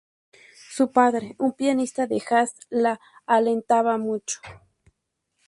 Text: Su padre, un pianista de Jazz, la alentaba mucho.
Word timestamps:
Su 0.71 0.91
padre, 0.91 1.35
un 1.37 1.51
pianista 1.53 2.07
de 2.07 2.19
Jazz, 2.27 2.55
la 2.71 2.99
alentaba 3.27 3.99
mucho. 3.99 4.39